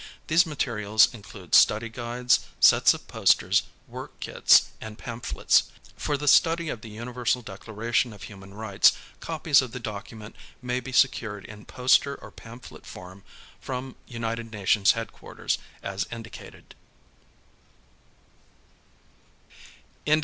[0.25, 5.65] These materials include study guides, sets of posters, work kits, and pamphlets.
[5.95, 10.79] For the study of the Universal Declaration of Human Rights, copies of the document may
[10.79, 13.21] be secured in poster or pamphlet form
[13.59, 16.73] from United Nations Headquarters as indicated.